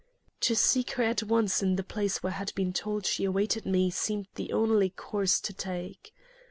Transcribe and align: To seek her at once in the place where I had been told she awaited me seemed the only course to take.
To 0.39 0.55
seek 0.55 0.93
her 0.93 1.03
at 1.03 1.21
once 1.21 1.61
in 1.61 1.75
the 1.75 1.83
place 1.83 2.23
where 2.23 2.33
I 2.33 2.37
had 2.37 2.55
been 2.55 2.73
told 2.73 3.05
she 3.05 3.23
awaited 3.23 3.67
me 3.67 3.91
seemed 3.91 4.29
the 4.33 4.51
only 4.51 4.89
course 4.89 5.39
to 5.41 5.53
take. 5.53 6.11